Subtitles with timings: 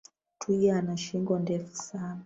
[0.39, 2.19] Twiga ana shingo ndefu sana